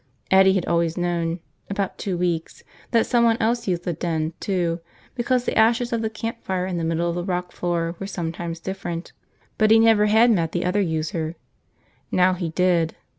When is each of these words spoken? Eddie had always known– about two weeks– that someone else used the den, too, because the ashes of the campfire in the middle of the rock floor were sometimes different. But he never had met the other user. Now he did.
Eddie 0.31 0.53
had 0.55 0.65
always 0.65 0.97
known– 0.97 1.41
about 1.69 1.99
two 1.99 2.17
weeks– 2.17 2.63
that 2.89 3.05
someone 3.05 3.37
else 3.39 3.67
used 3.67 3.83
the 3.83 3.93
den, 3.93 4.33
too, 4.39 4.79
because 5.13 5.45
the 5.45 5.55
ashes 5.55 5.93
of 5.93 6.01
the 6.01 6.09
campfire 6.09 6.65
in 6.65 6.77
the 6.77 6.83
middle 6.83 7.07
of 7.07 7.13
the 7.13 7.23
rock 7.23 7.51
floor 7.51 7.95
were 7.99 8.07
sometimes 8.07 8.59
different. 8.59 9.13
But 9.59 9.69
he 9.69 9.77
never 9.77 10.07
had 10.07 10.31
met 10.31 10.53
the 10.53 10.65
other 10.65 10.81
user. 10.81 11.35
Now 12.11 12.33
he 12.33 12.49
did. 12.49 12.95